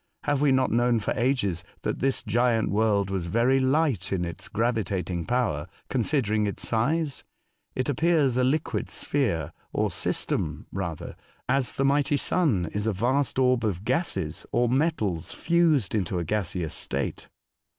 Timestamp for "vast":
12.93-13.37